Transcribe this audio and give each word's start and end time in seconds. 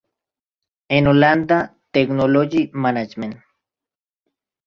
En 0.89 1.05
Holanda, 1.05 1.77
"Technology 1.91 2.71
Management". 2.73 3.39